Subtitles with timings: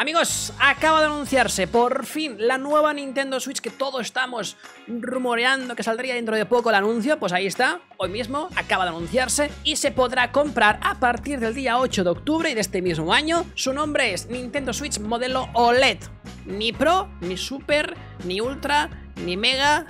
[0.00, 5.82] Amigos, acaba de anunciarse por fin la nueva Nintendo Switch que todos estamos rumoreando que
[5.82, 9.74] saldría dentro de poco el anuncio, pues ahí está, hoy mismo acaba de anunciarse y
[9.74, 13.44] se podrá comprar a partir del día 8 de octubre de este mismo año.
[13.56, 15.98] Su nombre es Nintendo Switch modelo OLED,
[16.46, 19.84] ni Pro, ni Super, ni Ultra, ni Mega...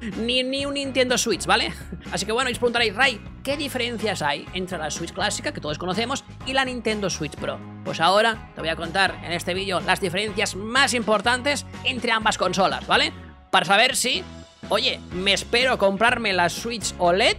[0.18, 1.72] ni, ni un Nintendo Switch, ¿vale?
[2.12, 5.78] Así que bueno, os preguntaréis, Ray, ¿qué diferencias hay entre la Switch clásica, que todos
[5.78, 7.58] conocemos, y la Nintendo Switch Pro?
[7.84, 12.38] Pues ahora te voy a contar en este vídeo las diferencias más importantes entre ambas
[12.38, 13.12] consolas, ¿vale?
[13.50, 14.22] Para saber si,
[14.68, 17.36] oye, me espero comprarme la Switch OLED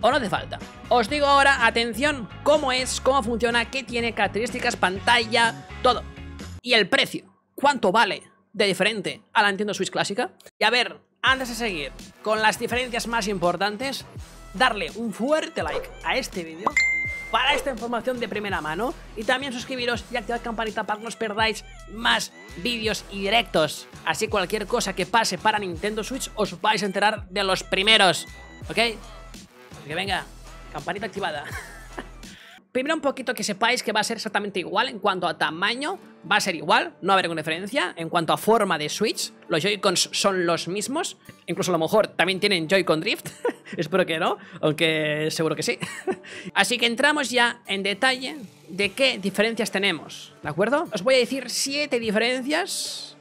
[0.00, 0.58] o no hace falta.
[0.88, 6.02] Os digo ahora, atención, cómo es, cómo funciona, qué tiene características, pantalla, todo.
[6.62, 10.32] Y el precio, cuánto vale de diferente a la Nintendo Switch clásica.
[10.58, 11.92] Y a ver, antes de seguir
[12.22, 14.06] con las diferencias más importantes,
[14.54, 16.72] darle un fuerte like a este vídeo
[17.30, 21.08] para esta información de primera mano y también suscribiros y activar campanita para que no
[21.08, 22.32] os perdáis más
[22.62, 23.86] vídeos y directos.
[24.04, 28.26] Así cualquier cosa que pase para Nintendo Switch os vais a enterar de los primeros,
[28.68, 28.76] ¿ok?
[29.86, 30.24] Que venga,
[30.72, 31.44] campanita activada.
[32.72, 35.98] Primero un poquito que sepáis que va a ser exactamente igual en cuanto a tamaño,
[36.30, 37.94] va a ser igual, no va a haber ninguna diferencia.
[37.96, 42.08] En cuanto a forma de Switch, los Joy-Cons son los mismos, incluso a lo mejor
[42.08, 43.28] también tienen Joy-Con Drift,
[43.76, 45.78] espero que no, aunque seguro que sí.
[46.54, 48.36] Así que entramos ya en detalle
[48.68, 50.88] de qué diferencias tenemos, ¿de acuerdo?
[50.92, 53.16] Os voy a decir siete diferencias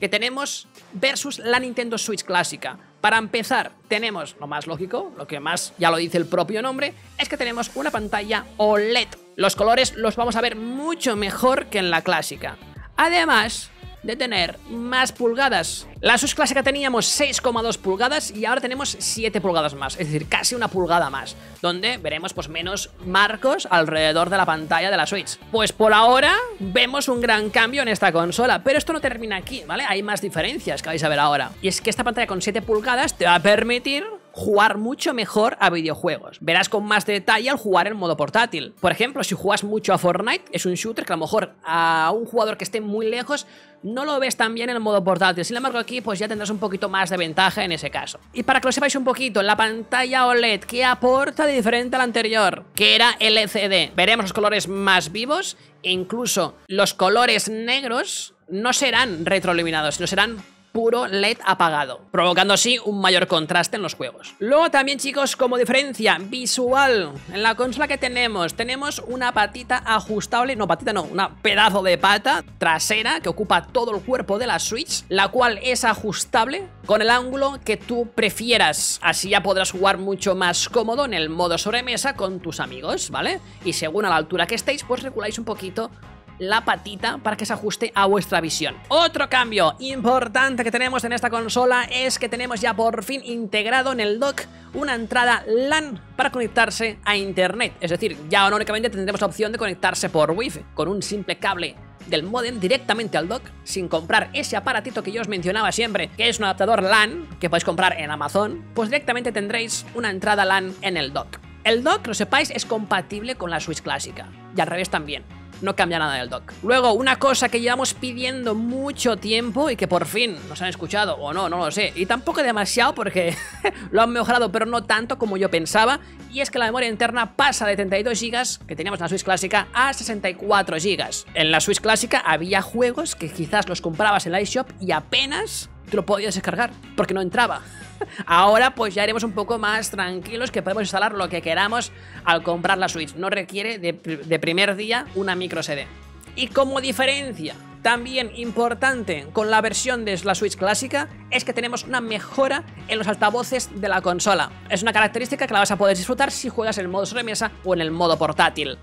[0.00, 2.78] que tenemos versus la Nintendo Switch clásica.
[3.02, 6.94] Para empezar, tenemos lo más lógico, lo que más ya lo dice el propio nombre,
[7.18, 9.08] es que tenemos una pantalla OLED.
[9.34, 12.58] Los colores los vamos a ver mucho mejor que en la clásica.
[12.96, 13.71] Además,
[14.02, 15.86] de tener más pulgadas.
[16.00, 20.54] La Switch clásica teníamos 6,2 pulgadas y ahora tenemos 7 pulgadas más, es decir, casi
[20.54, 25.38] una pulgada más, donde veremos pues menos marcos alrededor de la pantalla de la Switch.
[25.50, 29.62] Pues por ahora vemos un gran cambio en esta consola, pero esto no termina aquí,
[29.66, 29.84] ¿vale?
[29.88, 31.52] Hay más diferencias que vais a ver ahora.
[31.62, 35.56] Y es que esta pantalla con 7 pulgadas te va a permitir jugar mucho mejor
[35.60, 36.38] a videojuegos.
[36.40, 38.74] Verás con más detalle al jugar en modo portátil.
[38.80, 42.10] Por ejemplo, si juegas mucho a Fortnite, es un shooter que a lo mejor a
[42.14, 43.46] un jugador que esté muy lejos
[43.82, 45.44] no lo ves tan bien en el modo portátil.
[45.44, 48.18] Sin embargo, aquí pues ya tendrás un poquito más de ventaja en ese caso.
[48.32, 51.98] Y para que lo sepáis un poquito, la pantalla OLED, ¿qué aporta de diferente a
[51.98, 52.64] la anterior?
[52.74, 53.94] Que era LCD.
[53.94, 60.42] Veremos los colores más vivos e incluso los colores negros no serán retroiluminados, sino serán
[60.72, 64.34] puro LED apagado, provocando así un mayor contraste en los juegos.
[64.38, 70.56] Luego también chicos, como diferencia visual, en la consola que tenemos, tenemos una patita ajustable,
[70.56, 74.58] no patita no, una pedazo de pata trasera que ocupa todo el cuerpo de la
[74.58, 79.98] Switch, la cual es ajustable con el ángulo que tú prefieras, así ya podrás jugar
[79.98, 83.40] mucho más cómodo en el modo sobremesa con tus amigos, ¿vale?
[83.64, 85.90] Y según a la altura que estéis, pues reguláis un poquito
[86.38, 88.76] la patita para que se ajuste a vuestra visión.
[88.88, 93.92] Otro cambio importante que tenemos en esta consola es que tenemos ya por fin integrado
[93.92, 94.42] en el dock
[94.74, 97.74] una entrada LAN para conectarse a internet.
[97.80, 101.76] Es decir, ya únicamente tendremos la opción de conectarse por Wi-Fi con un simple cable
[102.06, 106.28] del modem directamente al dock sin comprar ese aparatito que yo os mencionaba siempre, que
[106.28, 110.74] es un adaptador LAN que podéis comprar en Amazon, pues directamente tendréis una entrada LAN
[110.82, 111.38] en el dock.
[111.64, 115.22] El dock, lo sepáis, es compatible con la Switch clásica y al revés también
[115.62, 116.52] no cambia nada del dock.
[116.62, 121.16] Luego, una cosa que llevamos pidiendo mucho tiempo y que por fin nos han escuchado,
[121.16, 123.34] o no, no lo sé, y tampoco demasiado porque
[123.90, 126.00] lo han mejorado, pero no tanto como yo pensaba,
[126.30, 129.24] y es que la memoria interna pasa de 32 GB que teníamos en la Switch
[129.24, 131.04] clásica a 64 GB.
[131.34, 135.70] En la Switch clásica había juegos que quizás los comprabas en la eShop y apenas
[135.92, 137.60] te lo podías descargar porque no entraba.
[138.26, 141.92] Ahora pues ya iremos un poco más tranquilos que podemos instalar lo que queramos
[142.24, 143.14] al comprar la Switch.
[143.14, 145.86] No requiere de, de primer día una micro SD.
[146.34, 151.84] Y como diferencia también importante con la versión de la Switch clásica es que tenemos
[151.84, 154.50] una mejora en los altavoces de la consola.
[154.70, 157.52] Es una característica que la vas a poder disfrutar si juegas en el modo sobremesa
[157.64, 158.78] o en el modo portátil.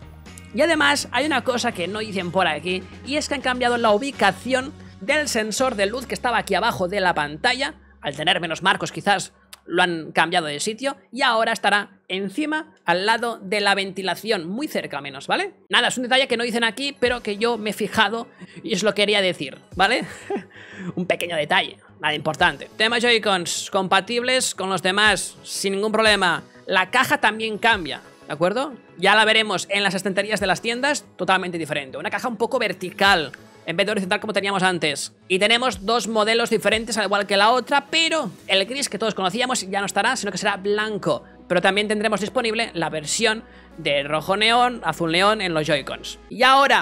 [0.53, 3.78] Y además hay una cosa que no dicen por aquí y es que han cambiado
[3.78, 8.40] la ubicación del sensor de luz que estaba aquí abajo de la pantalla al tener
[8.40, 9.34] menos marcos quizás
[9.69, 14.68] lo han cambiado de sitio y ahora estará encima al lado de la ventilación, muy
[14.68, 15.54] cerca menos, ¿vale?
[15.69, 18.28] Nada, es un detalle que no dicen aquí, pero que yo me he fijado
[18.63, 20.06] y os lo quería decir, ¿vale?
[20.96, 22.68] un pequeño detalle, nada importante.
[22.78, 26.44] Tema Joy-Cons compatibles con los demás sin ningún problema.
[26.66, 28.74] La caja también cambia, ¿de acuerdo?
[28.98, 31.98] Ya la veremos en las estanterías de las tiendas, totalmente diferente.
[32.00, 33.31] Una caja un poco vertical,
[33.69, 35.13] en vez de horizontal como teníamos antes.
[35.27, 39.13] Y tenemos dos modelos diferentes al igual que la otra, pero el gris que todos
[39.13, 41.24] conocíamos ya no estará, sino que será blanco.
[41.48, 43.44] Pero también tendremos disponible la versión
[43.77, 46.18] de rojo neón, azul neón en los Joy-Cons.
[46.31, 46.81] Y ahora,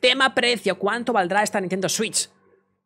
[0.00, 2.28] Tema precio, ¿cuánto valdrá esta Nintendo Switch?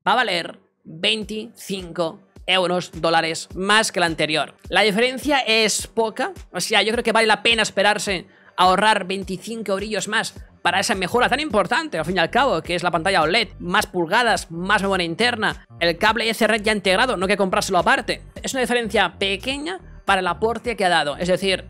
[0.06, 4.56] Va a valer 25 euros, dólares, más que la anterior.
[4.69, 8.26] La diferencia es poca, o sea, yo creo que vale la pena esperarse
[8.56, 12.75] ahorrar 25 eurillos más para esa mejora tan importante, al fin y al cabo, que
[12.75, 17.26] es la pantalla OLED, más pulgadas, más memoria interna, el cable Ethernet ya integrado, no
[17.26, 18.23] que comprárselo aparte.
[18.43, 21.67] Es una diferencia pequeña para el aporte que ha dado, es decir,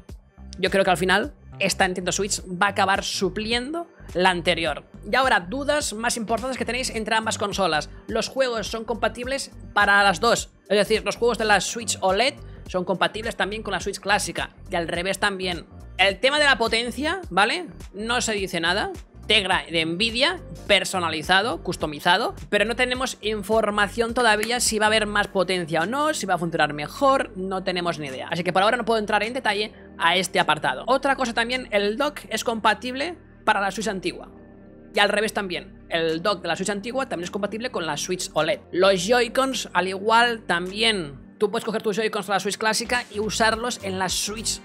[0.58, 4.84] yo creo que al final esta Nintendo Switch va a acabar supliendo la anterior.
[5.10, 7.90] Y ahora, dudas más importantes que tenéis entre ambas consolas.
[8.08, 10.50] Los juegos son compatibles para las dos.
[10.68, 12.34] Es decir, los juegos de la Switch OLED
[12.68, 14.50] son compatibles también con la Switch clásica.
[14.70, 15.66] Y al revés también.
[16.02, 17.68] El tema de la potencia, ¿vale?
[17.94, 18.90] No se dice nada.
[19.28, 25.28] Tegra de Nvidia, personalizado, customizado, pero no tenemos información todavía si va a haber más
[25.28, 28.26] potencia o no, si va a funcionar mejor, no tenemos ni idea.
[28.28, 30.82] Así que por ahora no puedo entrar en detalle a este apartado.
[30.88, 34.28] Otra cosa también, el dock es compatible para la Switch antigua.
[34.92, 37.96] Y al revés también, el dock de la Switch antigua también es compatible con la
[37.96, 38.58] Switch OLED.
[38.72, 43.20] Los Joy-Cons, al igual, también tú puedes coger tus Joy-Cons de la Switch clásica y
[43.20, 44.60] usarlos en la Switch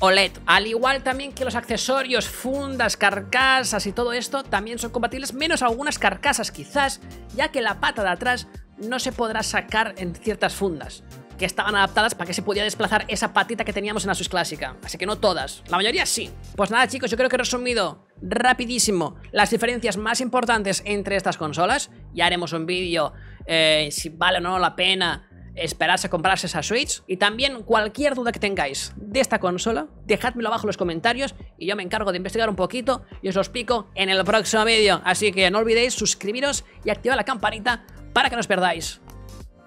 [0.00, 0.32] OLED.
[0.46, 5.62] Al igual también que los accesorios, fundas, carcasas y todo esto también son compatibles, menos
[5.62, 7.00] algunas carcasas quizás,
[7.34, 8.46] ya que la pata de atrás
[8.78, 11.02] no se podrá sacar en ciertas fundas
[11.36, 14.76] que estaban adaptadas para que se pudiera desplazar esa patita que teníamos en Switch clásica.
[14.82, 16.30] Así que no todas, la mayoría sí.
[16.56, 21.36] Pues nada chicos, yo creo que he resumido rapidísimo las diferencias más importantes entre estas
[21.36, 21.90] consolas.
[22.14, 23.12] Ya haremos un vídeo
[23.46, 25.25] eh, si vale o no la pena
[25.56, 27.02] esperarse a comprarse esa Switch.
[27.06, 31.66] Y también cualquier duda que tengáis de esta consola, dejádmelo abajo en los comentarios y
[31.66, 35.00] yo me encargo de investigar un poquito y os lo explico en el próximo vídeo.
[35.04, 39.00] Así que no olvidéis suscribiros y activar la campanita para que no os perdáis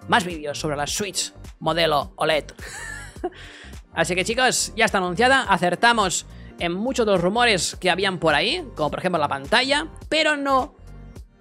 [0.08, 2.46] más vídeos sobre la Switch modelo OLED.
[3.94, 6.26] Así que chicos, ya está anunciada, acertamos
[6.60, 10.38] en muchos de los rumores que habían por ahí, como por ejemplo la pantalla, pero
[10.38, 10.76] no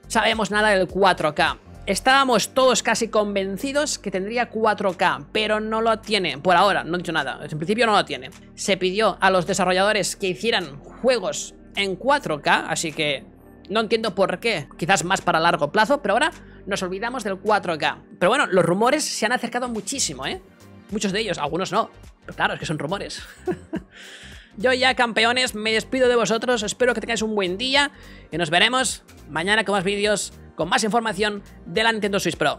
[0.07, 1.59] sabemos nada del 4K.
[1.89, 6.99] Estábamos todos casi convencidos que tendría 4K, pero no lo tiene, por ahora, no he
[6.99, 8.29] dicho nada, en principio no lo tiene.
[8.57, 13.25] Se pidió a los desarrolladores que hicieran juegos en 4K, así que
[13.71, 16.31] no entiendo por qué, quizás más para largo plazo, pero ahora
[16.67, 18.03] nos olvidamos del 4K.
[18.19, 20.43] Pero bueno, los rumores se han acercado muchísimo, ¿eh?
[20.91, 21.89] Muchos de ellos, algunos no,
[22.21, 23.23] pero claro, es que son rumores.
[24.59, 27.93] Yo ya, campeones, me despido de vosotros, espero que tengáis un buen día
[28.33, 32.59] y nos veremos mañana con más vídeos con más información de la Nintendo Switch Pro.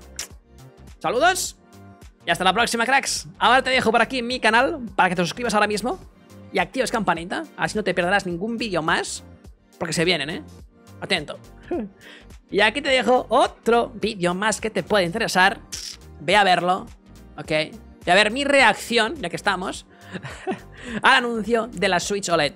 [1.00, 1.58] Saludos
[2.26, 3.28] y hasta la próxima, cracks.
[3.38, 6.00] Ahora te dejo por aquí mi canal para que te suscribas ahora mismo
[6.54, 9.26] y actives campanita, así no te perderás ningún vídeo más,
[9.78, 10.44] porque se vienen, ¿eh?
[11.02, 11.38] Atento.
[12.52, 15.60] Y aquí te dejo otro vídeo más que te puede interesar.
[16.20, 16.88] Ve a verlo,
[17.38, 17.48] ¿ok?
[17.48, 19.86] Ve a ver mi reacción, ya que estamos,
[21.02, 22.54] al anuncio de la Switch OLED.